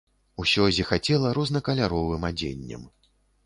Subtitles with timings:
[0.43, 2.93] Усё зіхацела рознакаляровым адзеннем.